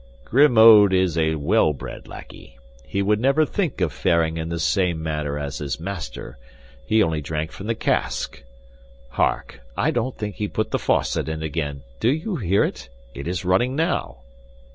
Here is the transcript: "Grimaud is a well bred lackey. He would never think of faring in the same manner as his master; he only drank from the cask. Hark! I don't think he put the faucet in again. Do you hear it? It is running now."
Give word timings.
"Grimaud 0.25 0.93
is 0.93 1.15
a 1.15 1.35
well 1.35 1.73
bred 1.73 2.07
lackey. 2.07 2.57
He 2.87 3.03
would 3.03 3.19
never 3.19 3.45
think 3.45 3.81
of 3.81 3.93
faring 3.93 4.37
in 4.37 4.49
the 4.49 4.57
same 4.57 5.03
manner 5.03 5.37
as 5.37 5.59
his 5.59 5.79
master; 5.79 6.39
he 6.87 7.03
only 7.03 7.21
drank 7.21 7.51
from 7.51 7.67
the 7.67 7.75
cask. 7.75 8.41
Hark! 9.09 9.61
I 9.77 9.91
don't 9.91 10.17
think 10.17 10.37
he 10.37 10.47
put 10.47 10.71
the 10.71 10.79
faucet 10.79 11.29
in 11.29 11.43
again. 11.43 11.83
Do 11.99 12.09
you 12.09 12.37
hear 12.37 12.63
it? 12.63 12.89
It 13.13 13.27
is 13.27 13.45
running 13.45 13.75
now." 13.75 14.21